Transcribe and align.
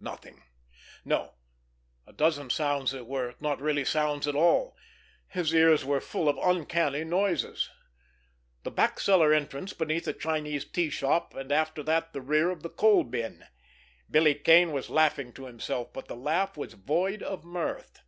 Nothing! 0.00 0.44
No; 1.04 1.34
a 2.06 2.12
dozen 2.14 2.48
sounds 2.48 2.90
that 2.92 3.06
were 3.06 3.34
not 3.38 3.60
really 3.60 3.84
sounds 3.84 4.26
at 4.26 4.34
all. 4.34 4.74
His 5.28 5.52
ears 5.52 5.84
were 5.84 6.00
full 6.00 6.26
of 6.26 6.38
uncanny 6.38 7.04
noises. 7.04 7.68
The 8.62 8.70
back 8.70 8.98
cellar 8.98 9.34
entrance 9.34 9.74
beneath 9.74 10.08
a 10.08 10.14
Chinese 10.14 10.64
tea 10.64 10.88
shop, 10.88 11.34
and 11.34 11.52
after 11.52 11.82
that 11.82 12.14
the 12.14 12.22
rear 12.22 12.48
of 12.50 12.62
the 12.62 12.70
coal 12.70 13.04
bin! 13.04 13.44
Billy 14.10 14.34
Kane 14.34 14.72
was 14.72 14.88
laughing 14.88 15.34
to 15.34 15.44
himself, 15.44 15.92
but 15.92 16.08
the 16.08 16.16
laugh 16.16 16.56
was 16.56 16.72
void 16.72 17.22
of 17.22 17.44
mirth. 17.44 18.00